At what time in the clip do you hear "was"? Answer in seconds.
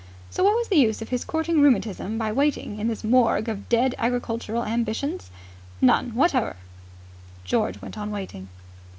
0.55-0.67